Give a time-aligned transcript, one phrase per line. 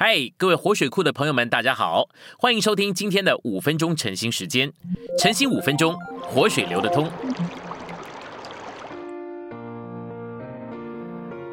[0.00, 2.08] 嗨，各位活水库的朋友们，大家好，
[2.38, 4.72] 欢迎收听今天的五分钟晨兴时间。
[5.18, 7.10] 晨兴五分钟，活水流得通。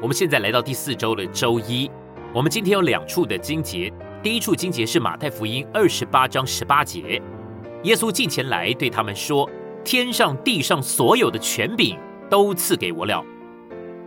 [0.00, 1.90] 我们现在来到第四周的周一，
[2.32, 3.92] 我们今天有两处的经节。
[4.22, 7.20] 第一处经节是马太福音二十八章十八节，
[7.82, 9.46] 耶稣近前来对他们说
[9.84, 11.98] ：“天上地上所有的权柄
[12.30, 13.22] 都赐给我了。”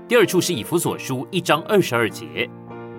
[0.09, 2.49] 第二处是以弗所书一章二十二节。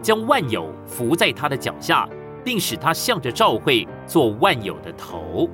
[0.04, 2.06] 将万有伏在他的脚下，
[2.44, 5.48] 并使他向着召会做万有的头。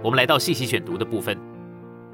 [0.00, 1.36] 我们来到信息选读的部分。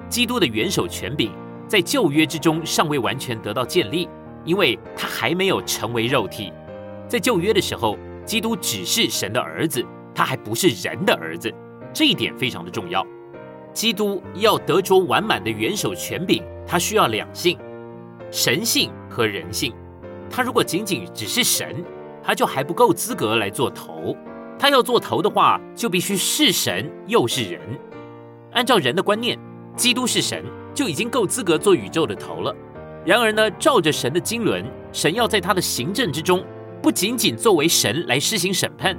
[0.09, 1.31] 基督的元首权柄
[1.67, 4.09] 在旧约之中尚未完全得到建立，
[4.43, 6.51] 因为他还没有成为肉体。
[7.07, 9.85] 在旧约的时候，基督只是神的儿子，
[10.15, 11.53] 他还不是人的儿子。
[11.93, 13.05] 这一点非常的重要。
[13.71, 17.55] 基督要得着完满的元首权柄，他需要两性：
[18.31, 19.71] 神性和人性。
[20.29, 21.83] 他如果仅仅只是神，
[22.23, 24.15] 他就还不够资格来做头。
[24.57, 27.61] 他要做头的话，就必须是神又是人。
[28.51, 29.39] 按照人的观念，
[29.75, 32.53] 基督是神，就已经够资格做宇宙的头了。
[33.05, 36.43] 然而呢，照着神的经纶，神要在他的行政之中，
[36.81, 38.97] 不仅仅作为神来施行审判。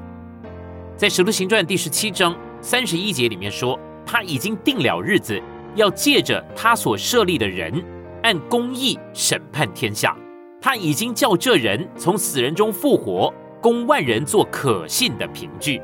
[0.97, 5.41] 在使徒行传第十七章三十一节里面说，他已经定了日子，
[5.75, 7.85] 要借着他所设立的人，
[8.23, 10.17] 按公义审判天下。
[10.61, 15.81] 他已经叫这人从死人中复活，供万人做可信的凭据。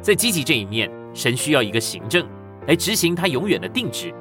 [0.00, 2.24] 在积极这一面，神需要一个行政
[2.68, 4.12] 来执行他永远的定旨；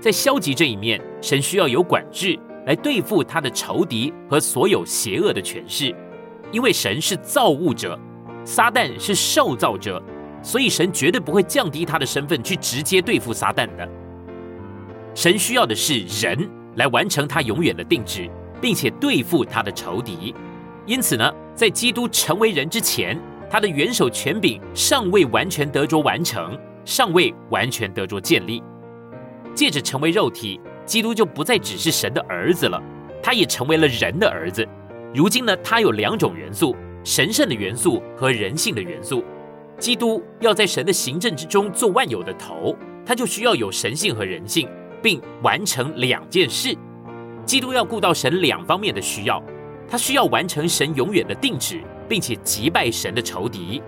[0.00, 5.94] 在消极这一面，神需要有管制来对付他的仇敌和所有邪恶的权势。
[6.50, 7.96] 因为神是造物者，
[8.44, 10.02] 撒旦是受造者，
[10.42, 13.88] 所以神绝对不会降低他的身份去直接对付撒旦的。
[15.14, 18.28] 神需要的是人来完成他永远的定旨。
[18.60, 20.34] 并且对付他的仇敌，
[20.86, 28.62] 因此呢，在基督成为人之前，他的元首权柄尚未完全得着完成，尚未完全得着建立。
[29.54, 32.80] 借着成为肉体，基督就不再只是神的儿子了，
[33.22, 34.66] 他也成为了人的儿子。
[35.14, 39.24] 如今呢，他有两种元素：神圣的元素和人性的元素。
[39.78, 44.68] 基督要在神的行政之中做万有的头，他就需要有神性和人性，
[45.02, 46.76] 并完成两件事。
[47.44, 49.42] 基督要顾到神两方面的需要，
[49.88, 53.82] 他需要完成神永远的定旨，并且击败神的仇敌。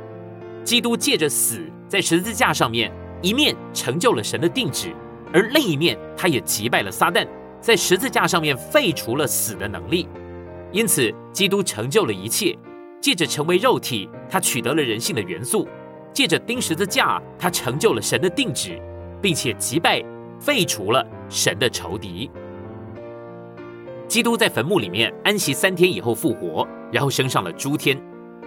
[0.65, 4.93] 基督借着死在十字架上面，一面成就了神的定旨，
[5.33, 7.27] 而另一面他也击败了撒旦，
[7.61, 10.09] 在十字架上面废除了死的能力。
[10.73, 12.57] 因此，基督成就了一切。
[13.01, 15.67] 借着成为肉体，他取得了人性的元素；
[16.13, 18.81] 借着钉十字架，他成就了神的定旨，
[19.21, 20.01] 并且击败、
[20.39, 22.31] 废除了神的仇敌。
[24.13, 27.99] 基督在坟墓里面安息三天以后复活，然后升上了诸天。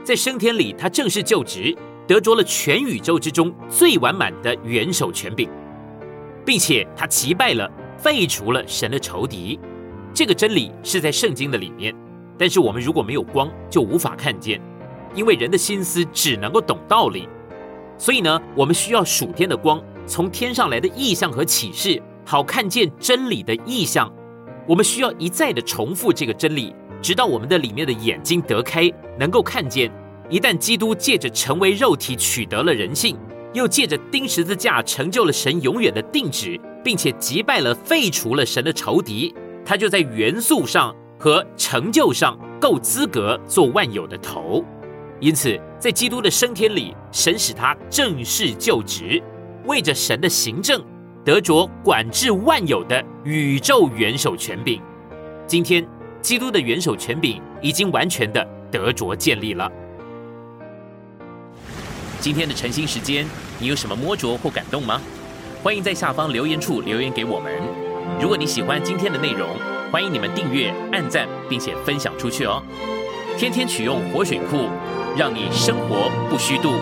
[0.04, 5.50] 在升天里，他正式就职，得着了全宇宙之中最完满的元首权柄，
[6.46, 7.68] 并且他击败了、
[7.98, 9.60] 废除了神的仇敌。
[10.14, 11.96] 这个真理是在圣经的里面，
[12.38, 14.62] 但是我们如果没有光，就无法看见，
[15.16, 17.28] 因为人的心思只能够懂道理。
[17.98, 24.14] 所以呢，我们需要属天的光，从天上来的意象和启示，好看见真理的意象。
[24.68, 29.92] 我们需要一再的重复这个真理，直到我们的里面的眼睛得开，能够看见。
[30.28, 33.16] 一旦基督借着成为肉体取得了人性，
[33.54, 44.66] 又借着钉十字架成就了神永远的定旨，并且击败了、废除了神的仇敌，他就在元素上和成就上够资格做万有的头。
[45.20, 49.22] 因此，在基督的升天里，神使他正式就职，
[49.66, 50.84] 为着神的行政。
[51.26, 54.80] 得着管制万有的宇宙元首权柄，
[55.48, 55.84] 今天
[56.22, 59.68] 基督的元首权柄已经完全的得着建立了。
[62.20, 63.26] 今天的晨兴时间，
[63.58, 65.02] 你有什么摸着或感动吗？
[65.64, 67.52] 欢迎在下方留言处留言给我们。
[68.22, 69.50] 如果你喜欢今天的内容，
[69.92, 72.62] 欢迎你们订阅、按赞，并且分享出去哦。
[73.36, 74.70] 天天取用活水库，
[75.18, 76.74] 让你生活不虚度。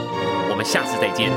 [0.49, 1.31] 我们下次再见。